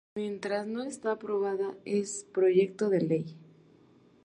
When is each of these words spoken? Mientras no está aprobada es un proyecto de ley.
Mientras 0.15 0.65
no 0.65 0.81
está 0.81 1.11
aprobada 1.11 1.75
es 1.85 2.23
un 2.25 2.33
proyecto 2.33 2.89
de 2.89 3.01
ley. 3.01 3.37